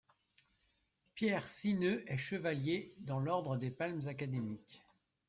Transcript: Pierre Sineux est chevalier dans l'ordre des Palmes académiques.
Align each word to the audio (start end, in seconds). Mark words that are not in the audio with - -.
Pierre 1.13 1.47
Sineux 1.47 2.03
est 2.11 2.17
chevalier 2.17 2.91
dans 3.01 3.19
l'ordre 3.19 3.55
des 3.55 3.69
Palmes 3.69 4.01
académiques. 4.07 4.81